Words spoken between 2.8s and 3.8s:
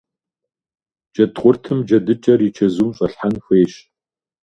щӀэлъхьэн хуейщ.